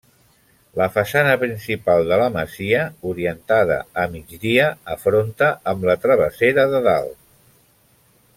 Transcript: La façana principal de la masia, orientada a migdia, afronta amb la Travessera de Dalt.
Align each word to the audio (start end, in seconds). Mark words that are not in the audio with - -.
La 0.79 0.85
façana 0.93 1.33
principal 1.43 2.09
de 2.11 2.17
la 2.21 2.29
masia, 2.39 2.81
orientada 3.11 3.77
a 4.05 4.09
migdia, 4.15 4.67
afronta 4.97 5.51
amb 5.75 5.87
la 5.91 5.99
Travessera 6.07 6.67
de 6.75 6.83
Dalt. 6.91 7.17